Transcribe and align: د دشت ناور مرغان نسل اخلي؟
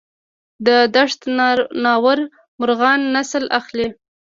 د 0.65 0.67
دشت 0.95 1.21
ناور 1.83 2.19
مرغان 2.59 2.99
نسل 3.15 3.43
اخلي؟ 3.59 3.87